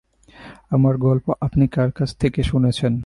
[0.71, 2.93] আমার গল্প আপনি কার কাছ থেকে শুনেছেন?